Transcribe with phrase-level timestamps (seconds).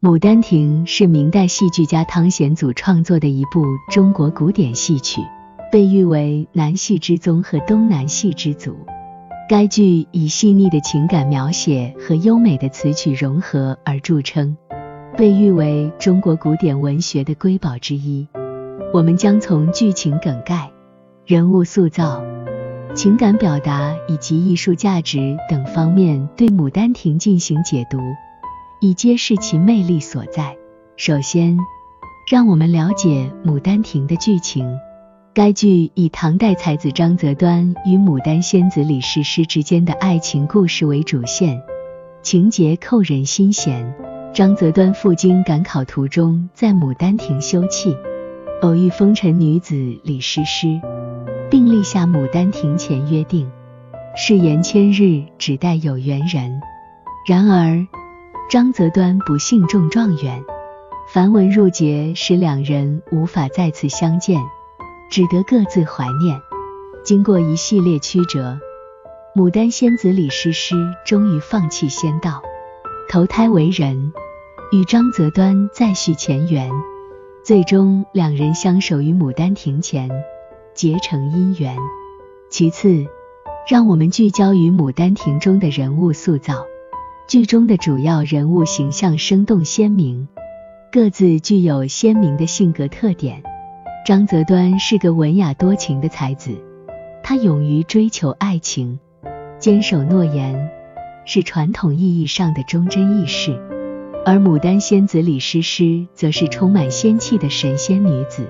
[0.00, 5.20] 牡丹亭》是明代戏剧家汤显祖创作的一部中国古典戏曲，
[5.72, 8.76] 被誉为南戏之宗和东南戏之祖。
[9.48, 14.56] 该剧以细腻的情感描写和优美的词曲融合而著称，
[15.16, 18.28] 被誉为中国古典文学的瑰宝之一。
[18.94, 20.70] 我们将从剧情梗概、
[21.26, 22.22] 人物塑造、
[22.94, 27.98] 情感表达以及艺术价值等方面对《牡丹亭》进行解读，
[28.80, 30.56] 以揭示其魅力所在。
[30.96, 31.58] 首先，
[32.30, 34.78] 让我们了解《牡丹亭》的剧情。
[35.34, 41.62] 该剧以唐代才子张择端与牡丹仙子李师师之间的爱情故事为主线，
[42.22, 43.94] 情节扣人心弦。
[44.34, 47.96] 张择端赴京赶考途中，在牡丹亭休憩，
[48.62, 50.80] 偶遇风尘女子李师师，
[51.50, 53.48] 并立下牡丹亭前约定，
[54.16, 56.60] 誓言千日，只待有缘人。
[57.28, 57.86] 然而，
[58.48, 60.42] 张择端不幸中状元，
[61.12, 64.40] 繁文缛节使两人无法再次相见。
[65.10, 66.40] 只得各自怀念。
[67.04, 68.58] 经过一系列曲折，
[69.34, 72.42] 牡丹仙子李师师终于放弃仙道，
[73.10, 74.14] 投胎为人，
[74.72, 76.70] 与张择端再续前缘。
[77.44, 80.08] 最终两人相守于牡丹亭前，
[80.72, 81.76] 结成姻缘。
[82.48, 83.04] 其次，
[83.68, 86.64] 让我们聚焦于牡丹亭中的人物塑造。
[87.28, 90.26] 剧中的主要人物形象生动鲜明，
[90.90, 93.42] 各自具有鲜明的性格特点。
[94.06, 96.52] 张择端是个文雅多情的才子，
[97.22, 98.98] 他勇于追求爱情，
[99.58, 100.70] 坚守诺言，
[101.26, 103.52] 是传统意义上的忠贞义士；
[104.24, 108.46] 而牡丹仙子李师师则是充满仙气的神仙女子，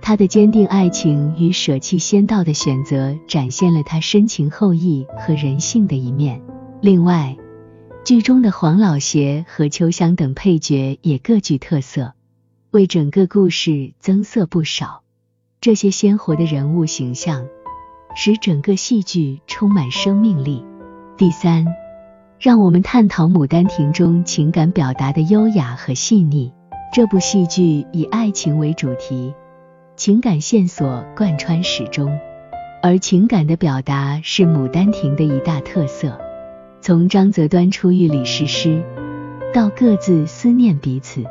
[0.00, 6.40] 她的坚定爱情与舍弃仙道的选择，展现了她深情厚谊和人性的一面。
[6.80, 7.36] 另外，
[8.04, 12.14] 剧中的黄老邪和秋香等配角也各具特色。
[12.72, 15.02] 为整个故事增色不少，
[15.60, 17.46] 这些鲜活的人物形象
[18.16, 20.64] 使整个戏剧充满生命力。
[21.16, 21.64] 第三，
[22.40, 26.52] 让我们探讨《牡丹亭》中情感表达的优雅和细腻。
[26.92, 29.32] 这部戏剧以爱情为主题，
[29.96, 32.18] 情感线索贯穿始终，
[32.82, 36.18] 而情感的表达是《牡丹亭》的一大特色。
[36.82, 38.82] 从张择端出狱李师师，
[39.54, 41.22] 到各自思念彼此。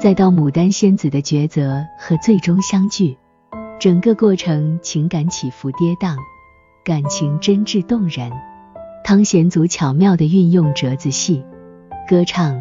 [0.00, 3.16] 再到牡丹仙子的抉择和最终相聚，
[3.78, 6.16] 整个过程情感起伏跌宕，
[6.84, 8.32] 感情真挚动人。
[9.04, 11.44] 汤显祖巧妙地运用折子戏、
[12.08, 12.60] 歌唱、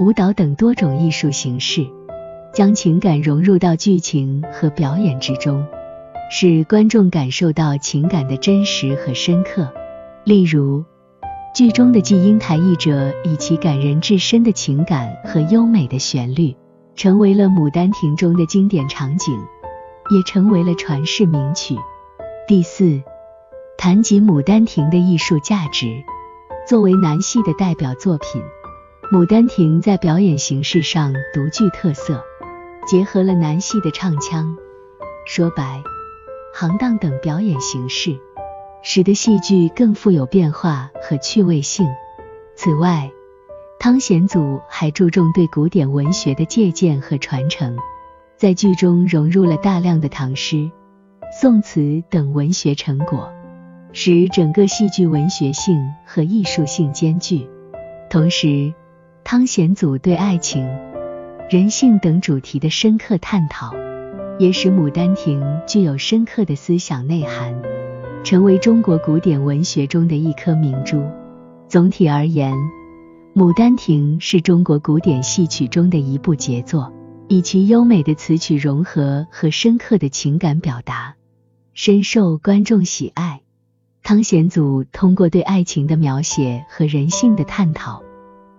[0.00, 1.86] 舞蹈等多种艺术形式，
[2.54, 5.62] 将情感融入到剧情和表演之中，
[6.30, 9.70] 使观众感受到情感的真实和深刻。
[10.24, 10.84] 例如，
[11.54, 16.56] 剧中的季英台译者以其感人至深的情感和优美的旋律。
[16.96, 19.34] 成为了《牡丹亭》中的经典场景，
[20.10, 21.76] 也成为了传世名曲。
[22.46, 23.00] 第四，
[23.78, 26.02] 谈及《牡丹亭》的艺术价值。
[26.68, 28.42] 作为南戏的代表作品，
[29.16, 32.22] 《牡丹亭》在表演形式上独具特色，
[32.86, 34.56] 结合了南戏的唱腔、
[35.24, 35.82] 说白、
[36.52, 38.18] 行当等表演形式，
[38.82, 41.88] 使得戏剧更富有变化和趣味性。
[42.56, 43.10] 此外，
[43.78, 47.76] 汤显祖还注重对古典文学的借鉴和传承，
[48.36, 50.70] 在剧中融入了大量的唐诗、
[51.40, 53.32] 宋词等文学成果，
[53.92, 57.48] 使整个戏剧文学性和艺术性兼具。
[58.10, 58.74] 同时，
[59.24, 60.68] 汤显祖对爱情、
[61.48, 63.72] 人性等主题的深刻探讨，
[64.38, 67.62] 也使《牡丹亭》具有深刻的思想内涵，
[68.22, 71.02] 成为中国古典文学中的一颗明珠。
[71.68, 72.52] 总体而言，
[73.34, 76.92] 《牡丹亭》是中国古典戏曲中的一部杰作，
[77.28, 81.14] 以其优美的词曲融合和深刻的情感表达，
[81.72, 83.40] 深受观众喜爱。
[84.02, 88.02] 汤显祖通过对爱情的描写和人性的探讨，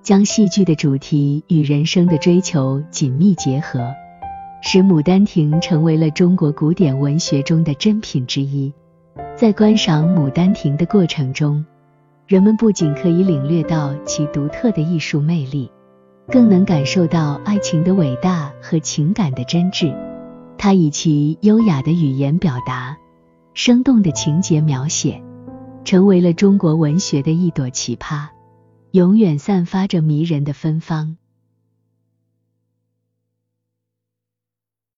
[0.01, 3.79] 将戏剧的主题与人生的追求紧密结合，
[4.63, 8.73] 使《牡丹亭》成为了中国古典文学中的珍品之一。
[9.35, 11.65] 在观赏《牡丹亭》的过程中，
[12.27, 15.71] 人们不仅可以领略到其独特的艺术魅力，
[16.27, 19.95] 更能感受到爱情的伟大和情感的真挚。
[20.57, 22.95] 它以其优雅的语言表达、
[23.53, 25.21] 生动的情节描写，
[25.83, 28.27] 成为了中国文学的一朵奇葩，
[28.91, 31.17] 永远散发着迷人的芬芳。